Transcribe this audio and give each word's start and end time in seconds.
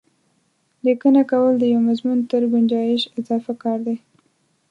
لیکنه 0.85 1.21
کول 1.31 1.53
د 1.59 1.63
یوه 1.73 1.83
مضمون 1.89 2.17
تر 2.31 2.41
ګنجایش 2.51 3.01
اضافه 3.19 3.53
کار 3.63 3.77
دی. 3.87 3.97